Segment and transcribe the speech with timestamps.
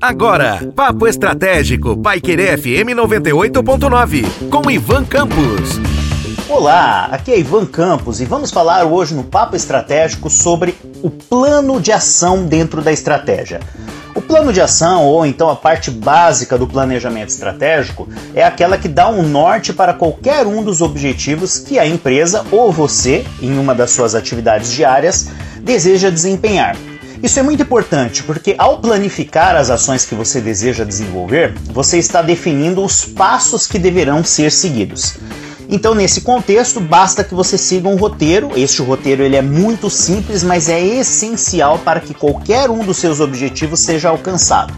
[0.00, 5.80] Agora, Papo Estratégico, Paiquerê FM 98.9, com Ivan Campos.
[6.48, 11.80] Olá, aqui é Ivan Campos e vamos falar hoje no Papo Estratégico sobre o plano
[11.80, 13.60] de ação dentro da estratégia.
[14.14, 18.88] O plano de ação, ou então a parte básica do planejamento estratégico, é aquela que
[18.88, 23.74] dá um norte para qualquer um dos objetivos que a empresa ou você, em uma
[23.74, 25.28] das suas atividades diárias,
[25.62, 26.76] deseja desempenhar.
[27.20, 32.22] Isso é muito importante porque, ao planificar as ações que você deseja desenvolver, você está
[32.22, 35.16] definindo os passos que deverão ser seguidos.
[35.68, 38.52] Então, nesse contexto, basta que você siga um roteiro.
[38.56, 43.20] Este roteiro ele é muito simples, mas é essencial para que qualquer um dos seus
[43.20, 44.72] objetivos seja alcançado.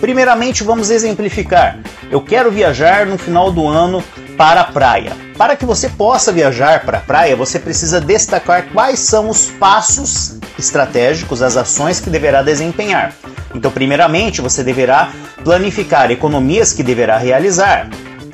[0.00, 1.78] Primeiramente, vamos exemplificar.
[2.10, 4.02] Eu quero viajar no final do ano
[4.36, 5.16] para a praia.
[5.38, 10.38] Para que você possa viajar para a praia, você precisa destacar quais são os passos
[10.58, 13.14] estratégicos, as ações que deverá desempenhar.
[13.54, 15.10] Então, primeiramente, você deverá
[15.42, 17.88] planificar economias que deverá realizar,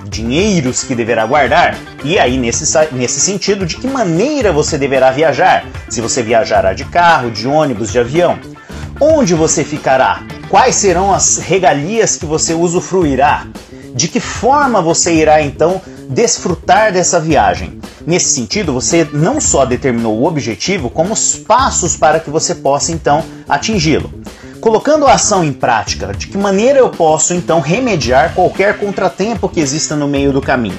[0.08, 5.64] dinheiros que deverá guardar, e aí, nesse, nesse sentido, de que maneira você deverá viajar?
[5.88, 8.38] Se você viajará de carro, de ônibus, de avião.
[9.00, 10.22] Onde você ficará?
[10.48, 13.46] Quais serão as regalias que você usufruirá?
[13.94, 17.80] De que forma você irá então desfrutar dessa viagem?
[18.06, 22.92] Nesse sentido, você não só determinou o objetivo, como os passos para que você possa
[22.92, 24.12] então atingi-lo.
[24.60, 29.60] Colocando a ação em prática, de que maneira eu posso então remediar qualquer contratempo que
[29.60, 30.78] exista no meio do caminho?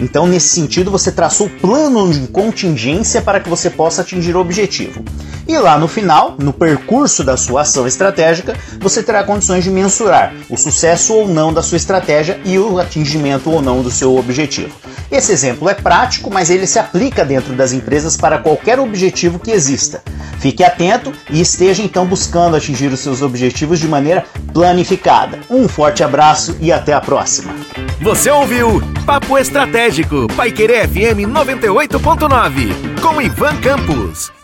[0.00, 4.40] Então, nesse sentido, você traçou o plano de contingência para que você possa atingir o
[4.40, 5.02] objetivo.
[5.48, 10.34] E lá no final, no percurso da sua ação estratégica, você terá condições de mensurar
[10.50, 14.76] o sucesso ou não da sua estratégia e o atingimento ou não do seu objetivo.
[15.10, 19.50] Esse exemplo é prático, mas ele se aplica dentro das empresas para qualquer objetivo que
[19.50, 20.02] exista.
[20.38, 25.40] Fique atento e esteja então buscando atingir os seus objetivos de maneira planificada.
[25.48, 27.54] Um forte abraço e até a próxima.
[28.02, 34.37] Você ouviu Papo Estratégico, Paiquerê FM 98.9, com Ivan Campos.